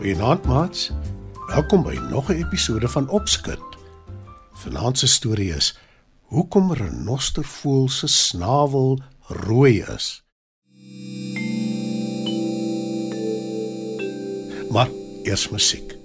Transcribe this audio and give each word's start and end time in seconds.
Goeienaand 0.00 0.46
maats. 0.46 0.90
Welkom 1.46 1.82
by 1.82 1.98
nog 2.10 2.28
'n 2.28 2.32
episode 2.32 2.88
van 2.88 3.08
Opskud. 3.08 3.60
Vanaand 4.52 4.98
se 4.98 5.06
storie 5.06 5.54
is 5.54 5.78
Hoekom 6.22 6.72
renostervoël 6.72 7.88
se 7.88 8.06
snavel 8.06 9.00
rooi 9.26 9.82
is. 9.82 10.24
Maar 14.70 14.88
eers 15.22 15.48
musiek. 15.48 15.99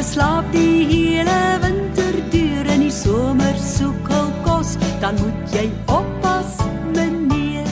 Hulle 0.00 0.12
slaap 0.12 0.46
die 0.48 0.86
hele 0.88 1.40
winter 1.60 2.14
deur 2.32 2.68
en 2.72 2.80
die 2.80 2.92
somer 2.94 3.56
soek 3.60 4.06
hul 4.08 4.30
kos, 4.46 4.70
dan 5.02 5.18
moet 5.20 5.52
jy 5.52 5.66
oppas, 5.92 6.54
meneer. 6.94 7.68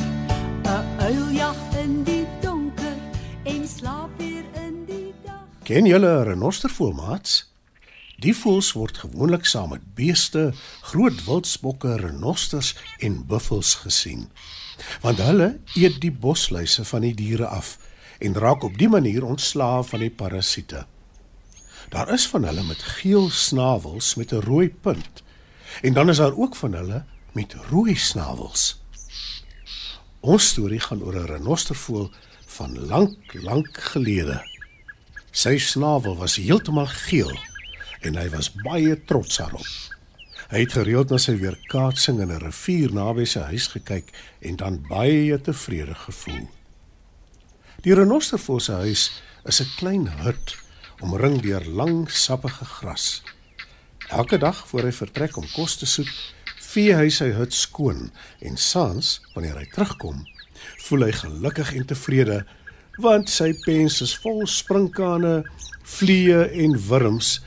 'n 0.69 1.06
Uil 1.06 1.31
jag 1.33 1.56
in 1.81 1.95
die 2.05 2.27
donker 2.43 2.99
en 3.49 3.65
slaap 3.65 4.11
weer 4.21 4.45
in 4.61 4.84
die 4.84 5.15
dag. 5.25 5.47
Ken 5.65 5.89
julle 5.89 6.11
'n 6.19 6.27
renostervoël 6.29 6.93
maats? 7.01 7.49
Die 8.21 8.37
voëls 8.37 8.75
word 8.77 9.01
gewoonlik 9.06 9.49
saam 9.49 9.73
met 9.73 9.95
beeste, 9.95 10.53
groot 10.83 11.25
wildsbokke, 11.25 11.97
renosters 11.97 12.77
en 12.99 13.25
buffels 13.27 13.75
gesien. 13.75 14.29
Want 15.01 15.25
hulle 15.25 15.61
eet 15.75 15.97
die 16.01 16.12
bosluise 16.12 16.84
van 16.84 17.01
die 17.09 17.15
diere 17.15 17.47
af 17.47 17.79
en 18.21 18.37
raak 18.37 18.62
op 18.69 18.79
die 18.79 18.89
manier 18.89 19.25
ontslaaf 19.25 19.89
van 19.89 20.01
die 20.05 20.12
parasiete. 20.12 20.84
Daar 21.89 22.12
is 22.12 22.27
van 22.28 22.44
hulle 22.44 22.62
met 22.62 22.83
geel 22.83 23.31
snavels 23.31 24.15
met 24.15 24.32
'n 24.32 24.41
rooi 24.41 24.71
punt. 24.71 25.22
En 25.81 25.93
dan 25.93 26.09
is 26.09 26.16
daar 26.16 26.37
ook 26.37 26.56
van 26.56 26.72
hulle 26.72 27.04
met 27.32 27.54
rooi 27.71 27.97
snavels. 27.97 28.82
Ons 30.21 30.49
storie 30.49 30.81
gaan 30.81 31.03
oor 31.03 31.15
'n 31.15 31.26
renostervoël 31.26 32.12
van 32.47 32.87
lank, 32.87 33.32
lank 33.32 33.81
gelede. 33.81 34.43
Sy 35.31 35.59
snavel 35.59 36.16
was 36.16 36.37
heeltemal 36.37 36.87
geel 36.87 37.38
en 38.00 38.16
hy 38.16 38.28
was 38.28 38.53
baie 38.53 39.05
trots 39.05 39.37
daarop. 39.37 39.66
Hy 40.49 40.60
het 40.60 40.72
gereeld 40.72 41.10
na 41.10 41.19
sy 41.19 41.37
weerkaatsing 41.37 42.20
in 42.20 42.32
'n 42.32 42.38
rivier 42.38 42.93
naby 42.93 43.25
sy 43.25 43.41
huis 43.41 43.66
gekyk 43.66 44.12
en 44.38 44.56
dan 44.56 44.87
baie 44.88 45.41
tevrede 45.41 45.94
gevoel. 45.94 46.49
Die 47.81 47.94
renostervoël 47.94 48.60
se 48.60 48.72
huis 48.72 49.22
is 49.44 49.60
'n 49.60 49.70
klein 49.76 50.09
hut 50.09 50.68
omring 51.04 51.41
deur 51.42 51.64
lang 51.64 52.10
sappige 52.10 52.64
gras. 52.64 53.22
Elke 54.09 54.38
dag 54.38 54.60
voor 54.69 54.88
hy 54.88 54.92
vertrek 54.92 55.36
om 55.36 55.47
kos 55.53 55.76
te 55.81 55.86
soek, 55.86 56.10
vee 56.69 56.94
hy 56.97 57.09
sy 57.12 57.31
hut 57.36 57.54
skoon 57.54 58.09
en 58.44 58.56
saans, 58.56 59.19
wanneer 59.34 59.56
hy 59.60 59.66
terugkom, 59.72 60.25
voel 60.87 61.08
hy 61.08 61.12
gelukkig 61.16 61.75
en 61.76 61.87
tevrede 61.88 62.38
want 62.98 63.31
sy 63.31 63.53
pens 63.62 64.00
is 64.03 64.16
vol 64.19 64.42
sprinkane, 64.50 65.44
vliee 65.87 66.41
en 66.64 66.75
wurms 66.88 67.38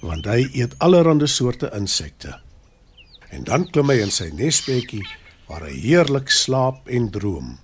want 0.00 0.28
hy 0.30 0.44
eet 0.56 0.76
allerlei 0.80 1.26
soorte 1.28 1.68
insekte. 1.76 2.32
En 3.30 3.44
dan 3.44 3.66
klim 3.68 3.90
hy 3.92 3.98
in 4.04 4.14
sy 4.14 4.30
nesbedjie 4.34 5.02
waar 5.48 5.66
hy 5.66 5.74
heerlik 5.82 6.30
slaap 6.32 6.88
en 6.88 7.10
droom. 7.12 7.58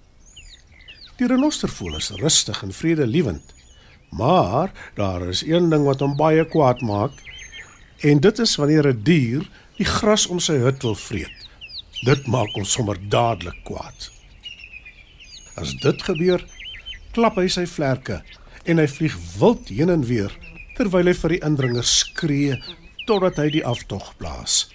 Die 1.17 1.29
renostervoël 1.31 1.97
is 1.97 2.11
rustig 2.21 2.61
en 2.67 2.75
vredelewend, 2.77 3.56
maar 4.11 4.73
daar 4.95 5.29
is 5.29 5.43
een 5.47 5.71
ding 5.71 5.85
wat 5.85 6.01
hom 6.01 6.17
baie 6.17 6.45
kwaad 6.45 6.81
maak 6.81 7.13
en 8.01 8.21
dit 8.21 8.39
is 8.39 8.57
wanneer 8.57 8.89
'n 8.89 9.03
die 9.03 9.03
dier 9.03 9.49
die 9.77 9.89
gras 9.89 10.27
om 10.27 10.41
sy 10.41 10.57
hut 10.61 10.83
wil 10.83 10.95
vreet. 10.95 11.49
Dit 12.05 12.27
maak 12.27 12.53
hom 12.55 12.65
sommer 12.65 12.99
dadelik 13.09 13.65
kwaad. 13.65 14.11
As 15.57 15.75
dit 15.81 16.03
gebeur, 16.03 16.45
klap 17.13 17.37
hy 17.37 17.49
sy 17.49 17.67
vlerke 17.67 18.23
en 18.65 18.79
hy 18.79 18.87
vlieg 18.87 19.17
wild 19.39 19.69
heen 19.69 19.91
en 19.91 20.05
weer 20.05 20.33
terwyl 20.77 21.09
hy 21.09 21.15
vir 21.17 21.33
die 21.33 21.45
indringers 21.49 21.99
skree 21.99 22.59
totdat 23.07 23.39
hy 23.41 23.51
die 23.55 23.65
aftog 23.65 24.13
blaas. 24.21 24.67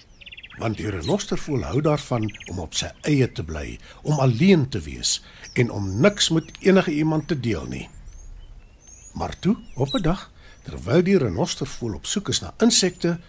Want 0.60 0.78
die 0.78 0.90
renostervoël 0.90 1.68
hou 1.70 1.82
daarvan 1.86 2.26
om 2.50 2.60
op 2.60 2.74
sy 2.78 2.90
eie 3.08 3.28
te 3.28 3.44
bly, 3.46 3.78
om 4.04 4.20
alleen 4.20 4.68
te 4.70 4.82
wees 4.86 5.20
en 5.54 5.72
om 5.72 6.02
niks 6.02 6.30
met 6.30 6.50
enige 6.62 6.92
iemand 6.92 7.28
te 7.28 7.40
deel 7.40 7.66
nie. 7.70 7.88
Maar 9.14 9.40
toe, 9.40 9.56
op 9.76 9.94
'n 9.94 10.02
dag, 10.02 10.32
terwyl 10.64 11.04
die 11.04 11.18
renostervoël 11.18 11.94
op 11.94 12.06
soek 12.06 12.30
is 12.30 12.42
na 12.42 12.54
insekte, 12.58 13.20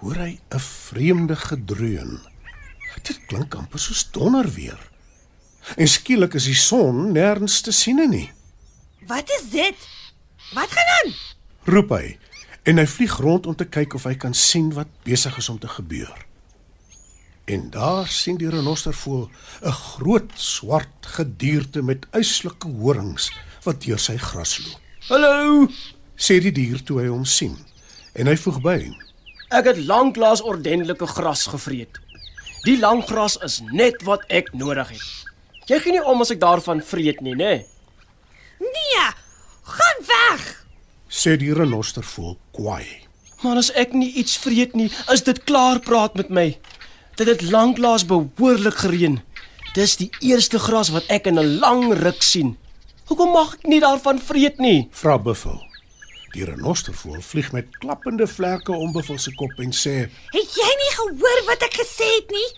hoor 0.00 0.16
hy 0.16 0.40
'n 0.48 0.60
vreemde 0.60 1.36
gedreun. 1.36 2.20
Dit 3.02 3.26
klink 3.26 3.54
amper 3.54 3.78
soos 3.78 4.10
donder 4.10 4.50
weer. 4.50 4.90
En 5.76 5.88
skielik 5.88 6.34
is 6.34 6.44
die 6.44 6.54
son 6.54 7.12
nêrens 7.12 7.60
te 7.60 7.70
sien 7.70 8.10
nie. 8.10 8.32
Wat 9.06 9.30
is 9.30 9.50
dit? 9.50 9.76
Wat 10.54 10.70
gaan 10.70 11.04
aan? 11.04 11.12
roep 11.68 11.92
hy 11.92 12.16
en 12.68 12.80
hy 12.80 12.86
vlieg 12.88 13.14
rond 13.20 13.46
om 13.46 13.56
te 13.56 13.66
kyk 13.68 13.94
of 13.96 14.04
hy 14.08 14.14
kan 14.20 14.34
sien 14.36 14.72
wat 14.76 14.90
besig 15.06 15.36
is 15.40 15.48
om 15.48 15.58
te 15.60 15.68
gebeur. 15.68 16.26
En 17.48 17.70
daar 17.72 18.08
sien 18.12 18.36
die 18.36 18.50
renostervoël 18.52 19.30
'n 19.62 19.72
groot 19.72 20.32
swart 20.34 21.06
gedierte 21.16 21.82
met 21.82 22.06
yslike 22.12 22.68
horings 22.68 23.32
wat 23.64 23.80
deur 23.84 23.98
sy 23.98 24.16
gras 24.16 24.58
loop. 24.58 24.87
Hallo, 25.08 25.68
Sê 26.20 26.36
die 26.44 26.50
dier 26.52 26.82
toe 26.84 26.98
hy 27.00 27.06
hom 27.08 27.22
sien 27.24 27.54
en 28.18 28.28
hy 28.28 28.34
voeg 28.36 28.58
by: 28.60 28.76
ek 29.56 29.70
het 29.70 29.78
lanklaas 29.88 30.42
ordentlike 30.44 31.06
gras 31.08 31.46
gevreet. 31.48 31.96
Die 32.66 32.74
lang 32.82 33.00
gras 33.08 33.38
is 33.46 33.60
net 33.72 34.02
wat 34.04 34.26
ek 34.28 34.50
nodig 34.52 34.90
het. 34.92 35.06
Jy 35.70 35.78
gee 35.80 35.94
nie 35.96 36.04
om 36.04 36.20
as 36.20 36.34
ek 36.34 36.42
daarvan 36.42 36.84
vreet 36.84 37.22
nie, 37.24 37.32
né? 37.38 37.64
Nee, 38.60 39.06
gaan 39.78 40.04
weg. 40.12 40.44
sê 41.08 41.38
die 41.40 41.54
renostervoël 41.56 42.36
kwaai. 42.52 42.84
Maar 43.40 43.62
as 43.64 43.72
ek 43.72 43.94
nie 43.96 44.12
iets 44.20 44.36
vreet 44.36 44.74
nie, 44.76 44.90
is 45.12 45.24
dit 45.24 45.40
klaar 45.48 45.80
praat 45.80 46.20
met 46.20 46.28
my. 46.28 46.48
Dit 47.16 47.32
het 47.32 47.48
lanklaas 47.48 48.04
behoorlik 48.04 48.84
gereën. 48.84 49.20
Dis 49.74 49.96
die 49.96 50.10
eerste 50.20 50.58
gras 50.60 50.92
wat 50.92 51.08
ek 51.08 51.32
in 51.32 51.38
'n 51.40 51.60
lang 51.64 51.94
ruk 51.96 52.20
sien. 52.22 52.58
Hoekom 53.08 53.32
mag 53.32 53.54
ek 53.56 53.66
nie 53.70 53.80
daarvan 53.80 54.18
vreet 54.20 54.58
nie? 54.60 54.88
Vra 54.92 55.16
Buffel. 55.18 55.56
Die 56.34 56.44
renostervoël 56.44 57.22
vlieg 57.24 57.48
met 57.56 57.70
klappende 57.80 58.26
vlerke 58.28 58.72
om 58.76 58.92
Buffel 58.92 59.18
se 59.18 59.32
kop 59.38 59.54
en 59.64 59.72
sê: 59.72 59.94
Het 60.34 60.56
jy 60.60 60.68
nie 60.82 60.92
gehoor 60.98 61.40
wat 61.48 61.64
ek 61.64 61.78
gesê 61.80 62.08
het 62.18 62.30
nie? 62.34 62.48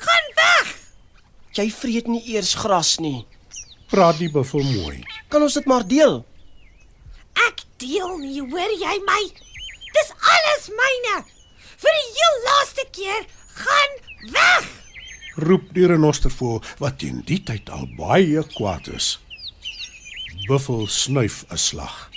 Gaan 0.00 0.28
weg. 0.38 0.70
Jy 1.58 1.66
vreet 1.74 2.06
nie 2.06 2.22
eers 2.36 2.54
gras 2.54 2.98
nie. 3.02 3.26
"Praat 3.90 4.18
die 4.18 4.30
Buffel 4.30 4.62
mooi." 4.62 5.02
Kan 5.28 5.42
ons 5.42 5.54
dit 5.54 5.66
maar 5.66 5.86
deel? 5.86 6.24
Ek 7.48 7.64
deel 7.78 8.18
nie, 8.18 8.40
hoor 8.40 8.72
jy 8.78 8.94
my? 9.06 9.22
Dis 9.96 10.10
alles 10.34 10.68
myne. 10.70 11.24
Vir 11.82 11.90
die 11.98 12.10
heel 12.18 12.36
laaste 12.46 12.84
keer, 12.92 13.24
gaan 13.54 13.92
weg. 14.32 14.68
roep 15.36 15.62
die 15.74 15.86
renostervoël 15.86 16.62
wat 16.78 16.98
teen 16.98 17.22
die 17.26 17.42
tyd 17.42 17.70
al 17.70 17.86
baie 17.96 18.42
kwaad 18.54 18.88
is. 18.88 19.18
Buffel 20.50 20.86
snuif 20.86 21.44
'n 21.48 21.56
slag. 21.56 22.10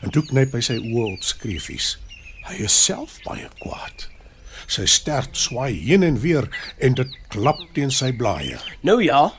En 0.00 0.10
toe 0.10 0.22
knyp 0.22 0.52
hy 0.52 0.60
sy 0.60 0.74
oë 0.76 1.12
op 1.14 1.22
skreefies. 1.24 1.98
Hy 2.44 2.64
is 2.66 2.74
self 2.84 3.14
baie 3.24 3.48
kwaad. 3.62 4.08
Sy 4.66 4.84
stert 4.86 5.36
swaai 5.36 5.72
heen 5.86 6.02
en 6.02 6.18
weer 6.20 6.48
en 6.78 6.94
dit 6.94 7.14
klap 7.32 7.60
teen 7.72 7.90
sy 7.90 8.10
blaaie. 8.12 8.58
Nou 8.80 8.98
ja, 9.02 9.32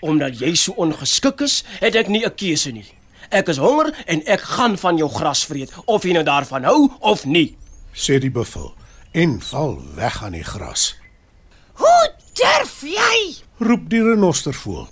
omdat 0.00 0.38
jy 0.40 0.54
so 0.54 0.72
ongeskik 0.72 1.40
is, 1.40 1.64
het 1.80 1.94
ek 1.94 2.08
nie 2.08 2.24
'n 2.24 2.34
keuse 2.34 2.70
nie. 2.72 2.86
Ek 3.30 3.48
is 3.48 3.56
honger 3.56 3.92
en 4.06 4.24
ek 4.26 4.40
gaan 4.40 4.78
van 4.78 4.96
jou 4.96 5.10
gras 5.10 5.44
vreet, 5.44 5.72
of 5.84 6.02
jy 6.02 6.12
nou 6.12 6.24
daarvan 6.24 6.64
hou 6.64 6.88
of 7.00 7.24
nie. 7.24 7.56
sê 7.92 8.18
die 8.18 8.30
buffel 8.30 8.74
en 9.12 9.40
val 9.40 9.82
weg 9.94 10.22
aan 10.22 10.32
die 10.32 10.44
gras. 10.44 10.94
Hoe 11.74 12.14
durf 12.32 12.80
jy? 12.82 13.36
Roep 13.58 13.90
die 13.90 14.02
renostervoël. 14.02 14.88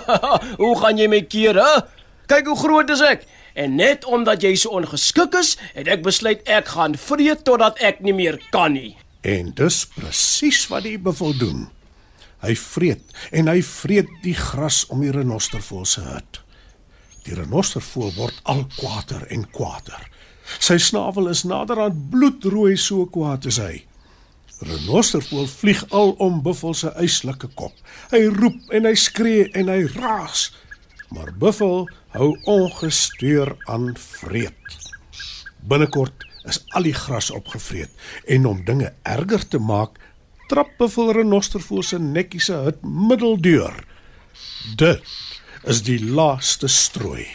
Hoe 0.62 0.74
gaan 0.80 0.98
jy 0.98 1.08
my 1.10 1.22
keer, 1.30 1.58
hè? 1.58 1.84
Kyk 2.30 2.48
hoe 2.48 2.56
groot 2.56 2.90
is 2.94 3.02
ek. 3.04 3.26
En 3.58 3.74
net 3.76 4.06
omdat 4.08 4.44
jy 4.44 4.54
so 4.56 4.72
ongeskik 4.78 5.34
is, 5.36 5.56
het 5.76 5.90
ek 5.90 6.04
besluit 6.06 6.40
ek 6.48 6.70
gaan 6.72 6.96
vreet 6.96 7.44
totdat 7.44 7.80
ek 7.84 8.00
nie 8.00 8.14
meer 8.16 8.38
kan 8.54 8.72
nie. 8.72 8.94
En 9.22 9.52
dis 9.58 9.82
presies 9.92 10.64
wat 10.72 10.86
die 10.86 10.96
buffel 10.98 11.36
doen. 11.38 11.66
Hy 12.42 12.54
vreet 12.58 13.02
en 13.30 13.50
hy 13.52 13.60
vreet 13.62 14.08
die 14.24 14.34
gras 14.34 14.82
om 14.90 15.04
die 15.04 15.12
renostervoël 15.14 15.86
se 15.86 16.02
hut. 16.06 16.40
Die 17.26 17.36
renostervoël 17.38 18.16
word 18.16 18.40
al 18.50 18.64
kwaader 18.78 19.28
en 19.30 19.44
kwaader. 19.54 20.08
Sy 20.58 20.78
snavel 20.82 21.30
is 21.30 21.44
naderhand 21.46 22.08
bloedrooi 22.10 22.74
so 22.80 23.06
kwaad 23.06 23.46
is 23.50 23.60
hy. 23.62 23.84
Renostervoël 24.62 25.48
vlieg 25.50 25.82
al 25.90 26.12
om 26.22 26.42
buffel 26.42 26.74
se 26.74 26.92
yslike 27.02 27.48
kop. 27.58 27.74
Hy 28.12 28.22
roep 28.30 28.74
en 28.76 28.86
hy 28.86 28.94
skree 28.98 29.48
en 29.58 29.70
hy 29.72 29.80
raas. 29.96 30.50
Maar 31.12 31.32
buffel 31.38 31.88
hou 32.14 32.30
ongesteur 32.48 33.56
aan 33.70 33.90
vreet. 33.98 34.78
Binnekort 35.66 36.26
is 36.48 36.60
al 36.76 36.86
die 36.86 36.94
gras 36.94 37.30
opgevreet 37.34 37.90
en 38.30 38.46
om 38.50 38.62
dinge 38.66 38.92
erger 39.06 39.44
te 39.48 39.58
maak, 39.62 39.98
trap 40.50 40.72
buffel 40.78 41.12
renostervoël 41.16 41.84
se 41.86 41.98
nekkiese 42.02 42.62
hut 42.66 42.82
middeldeur. 42.82 43.74
Dit 44.78 45.02
is 45.70 45.82
die 45.86 46.00
laaste 46.02 46.68
strooi. 46.70 47.26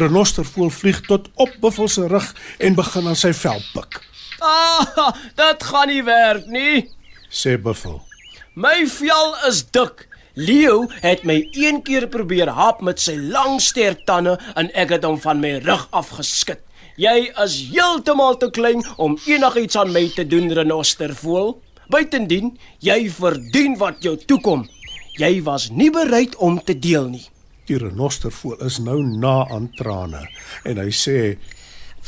Renostervoël 0.00 0.72
vlieg 0.72 1.02
tot 1.08 1.28
op 1.40 1.52
buffel 1.60 1.88
se 1.88 2.06
rug 2.08 2.32
en 2.58 2.76
begin 2.76 3.08
aan 3.08 3.18
sy 3.18 3.32
vel 3.36 3.60
pik. 3.74 4.00
Ah, 4.42 5.12
dit 5.36 5.62
gaan 5.62 5.88
nie 5.88 6.02
werk 6.02 6.46
nie. 6.50 6.88
Sê 7.30 7.54
buffel. 7.62 8.00
My 8.54 8.82
vel 8.90 9.36
is 9.48 9.62
dik. 9.70 10.08
Leo 10.34 10.86
het 11.04 11.24
my 11.28 11.38
een 11.52 11.82
keer 11.84 12.06
probeer 12.08 12.48
hap 12.56 12.80
met 12.80 13.00
sy 13.00 13.14
lang 13.20 13.60
sterk 13.60 14.06
tande 14.08 14.38
en 14.56 14.70
ek 14.74 14.96
het 14.96 15.04
hom 15.04 15.18
van 15.20 15.40
my 15.40 15.58
rug 15.64 15.84
afgeskit. 15.92 16.62
Jy 17.00 17.30
is 17.44 17.56
heeltemal 17.72 18.38
te 18.40 18.50
klein 18.52 18.82
om 19.00 19.18
enigiets 19.28 19.76
aan 19.80 19.92
my 19.92 20.06
te 20.12 20.24
doen, 20.28 20.50
renostervoël. 20.52 21.54
Buitendien, 21.92 22.54
jy 22.80 23.10
verdien 23.12 23.76
wat 23.80 24.00
jou 24.04 24.16
toekom. 24.16 24.66
Jy 25.20 25.42
was 25.44 25.68
nie 25.70 25.90
bereid 25.92 26.36
om 26.40 26.58
te 26.60 26.76
deel 26.76 27.08
nie. 27.12 27.24
Die 27.68 27.78
renostervoël 27.80 28.64
is 28.66 28.80
nou 28.80 28.98
na 29.04 29.42
aan 29.52 29.70
trane 29.76 30.24
en 30.68 30.80
hy 30.80 30.88
sê 30.92 31.18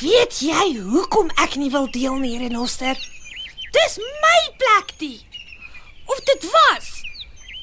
Weet 0.00 0.40
jy 0.42 0.80
hoekom 0.82 1.28
ek 1.38 1.54
nie 1.54 1.70
wil 1.70 1.86
deel 1.94 2.16
nie, 2.18 2.34
Renoster? 2.40 2.98
Dis 3.74 3.98
my 4.02 4.40
plek 4.58 4.90
die. 4.98 5.20
Of 6.10 6.18
dit 6.26 6.46
was. 6.50 6.88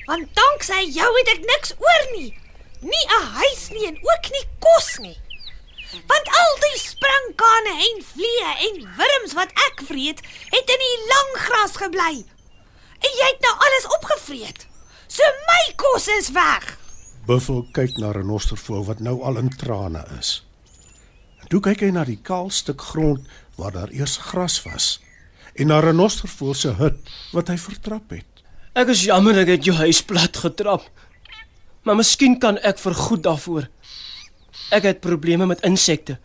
Want 0.07 0.31
danksy 0.35 0.79
jou 0.95 1.09
het 1.17 1.31
ek 1.35 1.41
niks 1.43 1.73
oor 1.75 2.05
nie. 2.15 2.31
Nie 2.79 3.05
'n 3.19 3.25
huis 3.35 3.69
nie 3.69 3.85
en 3.87 3.97
ook 3.99 4.29
nie 4.31 4.45
kos 4.59 4.97
nie. 5.03 5.17
Want 6.07 6.27
al 6.41 6.53
die 6.63 6.79
springkane 6.79 7.73
en 7.87 7.97
vliee 8.13 8.51
en 8.67 8.75
wurms 8.97 9.33
wat 9.33 9.51
ek 9.67 9.81
vreet, 9.85 10.19
het 10.55 10.69
in 10.75 10.83
die 10.87 10.99
lang 11.11 11.31
gras 11.45 11.75
gebly. 11.75 12.23
En 12.99 13.11
jy 13.19 13.27
het 13.33 13.41
nou 13.41 13.55
alles 13.59 13.87
opgevreet. 13.97 14.67
So 15.07 15.23
my 15.47 15.73
kos 15.75 16.07
is 16.07 16.29
weg. 16.29 16.77
Buffel 17.25 17.67
kyk 17.71 17.97
na 17.97 18.11
renostervoël 18.11 18.85
wat 18.85 18.99
nou 18.99 19.21
al 19.23 19.37
in 19.37 19.49
trane 19.49 20.05
is. 20.19 20.43
Toe 21.51 21.59
kyk 21.59 21.81
hy 21.83 21.89
na 21.91 22.05
die 22.07 22.19
kaal 22.23 22.47
stuk 22.47 22.79
grond 22.93 23.27
waar 23.59 23.73
daar 23.75 23.89
eers 23.91 24.15
gras 24.23 24.61
was 24.63 25.01
en 25.59 25.67
na 25.67 25.81
renostervoël 25.83 26.55
se 26.55 26.69
hut 26.79 27.09
wat 27.35 27.49
hy 27.51 27.57
vertrap 27.59 28.13
het. 28.15 28.43
Ek 28.71 28.87
is 28.93 29.01
jammer 29.03 29.35
ek 29.41 29.49
het 29.51 29.65
jou 29.67 29.73
huis 29.81 29.99
plat 30.07 30.37
getrap. 30.39 30.85
Maar 31.83 31.97
miskien 31.99 32.37
kan 32.39 32.55
ek 32.63 32.79
vergoed 32.79 33.25
daarvoor. 33.25 33.67
Ek 34.71 34.87
het 34.87 35.01
probleme 35.03 35.49
met 35.49 35.63
insekte. 35.67 36.21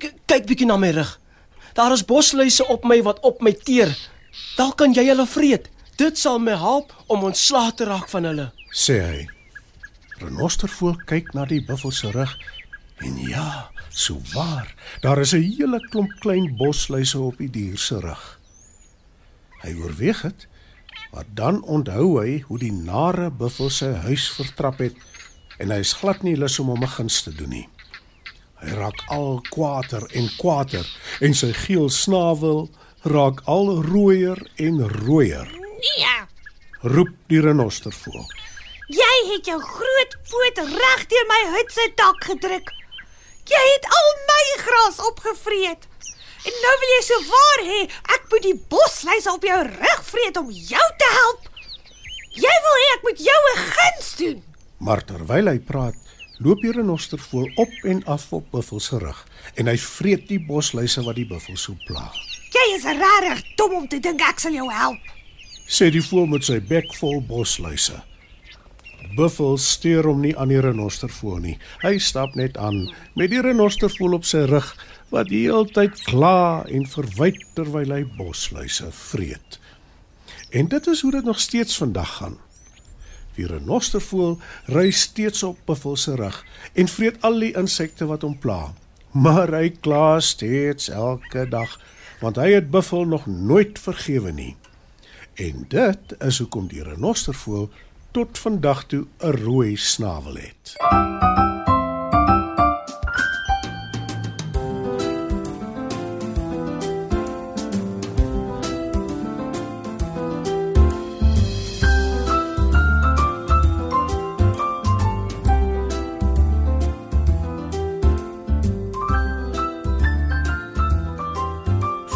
K 0.00 0.14
kyk 0.24 0.46
bietjie 0.48 0.68
na 0.70 0.78
my 0.80 0.94
rug. 0.96 1.10
Daar 1.76 1.92
is 1.92 2.06
bosluise 2.06 2.64
op 2.72 2.86
my 2.88 3.02
wat 3.04 3.20
op 3.20 3.42
my 3.44 3.52
teer. 3.52 3.92
Dalk 4.56 4.78
kan 4.80 4.96
jy 4.96 5.04
hulle 5.10 5.26
vreet. 5.28 5.68
Dit 6.00 6.16
sal 6.16 6.40
my 6.40 6.56
help 6.56 6.94
om 7.12 7.28
ontslae 7.28 7.74
te 7.76 7.84
raak 7.84 8.08
van 8.08 8.30
hulle. 8.30 8.48
sê 8.72 8.96
hy. 9.04 9.20
Renostervoël 10.24 10.96
kyk 11.04 11.34
na 11.36 11.44
die 11.44 11.60
buffel 11.60 11.92
se 11.92 12.08
rug 12.16 12.32
en 13.00 13.16
ja, 13.28 13.70
so 13.88 14.20
waar, 14.34 14.74
daar 15.00 15.18
is 15.18 15.32
'n 15.32 15.42
hele 15.42 15.80
klomp 15.88 16.12
klein 16.18 16.56
bosluise 16.56 17.18
op 17.18 17.36
die 17.38 17.50
dier 17.50 17.78
se 17.78 18.00
rug. 18.00 18.40
Hy 19.62 19.74
oorweeg 19.74 20.22
dit, 20.22 20.46
maar 21.12 21.24
dan 21.34 21.62
onthou 21.62 22.20
hy 22.20 22.40
hoe 22.46 22.58
die 22.58 22.72
nare 22.72 23.30
buffel 23.30 23.70
sy 23.70 23.92
huis 23.92 24.30
vertrap 24.30 24.78
het 24.78 24.96
en 25.58 25.70
hy 25.70 25.78
is 25.78 25.92
glad 25.92 26.22
nie 26.22 26.36
lus 26.36 26.58
om 26.58 26.66
hom 26.72 26.82
'n 26.82 26.94
guns 26.96 27.22
te 27.22 27.32
doen 27.34 27.48
nie. 27.48 27.68
Hy 28.60 28.74
raak 28.76 29.02
al 29.08 29.40
kwaader 29.50 30.04
en 30.12 30.28
kwaader 30.36 30.86
en 31.20 31.34
sy 31.34 31.52
geel 31.52 31.88
snavel 31.88 32.68
raak 33.02 33.40
al 33.44 33.82
rooier 33.82 34.50
en 34.56 34.88
rooier. 34.88 35.48
Nee. 35.80 36.16
Roep 36.82 37.08
die 37.26 37.40
renostervoël. 37.40 38.26
Jy 38.90 39.16
het 39.32 39.46
jou 39.46 39.60
groot 39.60 40.16
poot 40.30 40.58
reg 40.58 41.06
deur 41.06 41.26
my 41.28 41.40
hut 41.56 41.72
se 41.72 41.92
dak 41.96 42.24
gedruk. 42.24 42.79
Jy 43.50 43.62
het 43.74 43.86
al 43.98 44.10
my 44.30 44.42
gras 44.64 44.98
opgevreet. 45.10 45.86
En 46.48 46.54
nou 46.64 46.74
wil 46.82 46.92
jy 46.94 47.00
so 47.04 47.18
waar 47.28 47.62
hê 47.66 47.80
ek 48.16 48.28
moet 48.32 48.44
die 48.46 48.58
bosluise 48.72 49.32
op 49.32 49.42
jou 49.44 49.58
rug 49.66 50.04
vreet 50.08 50.38
om 50.40 50.50
jou 50.50 50.86
te 51.02 51.10
help. 51.16 51.48
Jy 52.40 52.54
wil 52.66 52.78
hê 52.80 52.86
ek 52.94 53.02
moet 53.08 53.24
jou 53.26 53.40
'n 53.50 53.58
guns 53.74 54.08
doen. 54.16 54.38
Maar 54.78 55.04
terwyl 55.04 55.50
hy 55.52 55.58
praat, 55.58 55.96
loop 56.38 56.60
die 56.62 56.72
renostervoël 56.72 57.50
op 57.56 57.72
en 57.84 58.04
af 58.04 58.32
op 58.32 58.50
buffel 58.50 58.80
se 58.80 58.98
rug 58.98 59.26
en 59.54 59.66
hy 59.66 59.76
vreet 59.76 60.28
die 60.28 60.40
bosluise 60.40 61.02
wat 61.04 61.14
die 61.14 61.26
buffel 61.26 61.56
so 61.56 61.76
pla. 61.86 62.12
Jy 62.50 62.76
is 62.76 62.84
regtig 62.84 63.56
dom 63.56 63.74
om 63.74 63.88
te 63.88 64.00
dink 64.00 64.20
ek 64.20 64.40
sal 64.40 64.52
jou 64.52 64.70
help. 64.72 65.02
Sê 65.68 65.90
die 65.90 66.02
voël 66.02 66.26
met 66.26 66.44
sy 66.44 66.60
bek 66.60 66.94
vol 66.94 67.20
bosluise. 67.20 68.00
Buffel 69.16 69.58
steur 69.58 70.06
hom 70.06 70.20
nie 70.22 70.34
aan 70.38 70.52
die 70.52 70.60
renostervoël 70.62 71.40
nie. 71.42 71.56
Hy 71.82 71.98
stap 72.02 72.36
net 72.38 72.58
aan 72.60 72.84
met 73.18 73.32
die 73.32 73.42
renostervoël 73.42 74.18
op 74.20 74.28
sy 74.28 74.44
rug 74.50 74.68
wat 75.10 75.32
heeltyd 75.34 75.98
kla 76.06 76.62
en 76.70 76.86
verwyd 76.86 77.40
terwyl 77.56 77.94
hy 77.94 78.04
bosluise 78.18 78.90
vreet. 78.94 79.58
En 80.50 80.70
dit 80.70 80.86
is 80.86 81.02
hoe 81.02 81.12
dit 81.16 81.26
nog 81.26 81.40
steeds 81.40 81.76
vandag 81.78 82.16
gaan. 82.20 82.38
Die 83.34 83.46
renostervoël 83.50 84.38
ry 84.74 84.90
steeds 84.90 85.42
op 85.46 85.58
Buffel 85.66 85.96
se 85.96 86.14
rug 86.18 86.42
en 86.74 86.90
vreet 86.90 87.20
al 87.26 87.38
die 87.42 87.54
insekte 87.58 88.06
wat 88.10 88.26
hom 88.26 88.38
pla. 88.38 88.72
Maar 89.10 89.50
hy 89.54 89.70
kla 89.82 90.20
steeds 90.22 90.90
elke 90.90 91.48
dag 91.50 91.78
want 92.20 92.36
hy 92.36 92.50
het 92.52 92.70
Buffel 92.70 93.06
nog 93.08 93.26
nooit 93.26 93.78
vergewe 93.80 94.32
nie. 94.32 94.54
En 95.40 95.64
dit 95.72 96.12
is 96.20 96.38
hoekom 96.42 96.66
die 96.68 96.82
renostervoël 96.84 97.70
tot 98.10 98.38
vandag 98.38 98.84
toe 98.84 99.06
'n 99.18 99.30
rooi 99.30 99.76
snavel 99.76 100.34
het. 100.34 100.76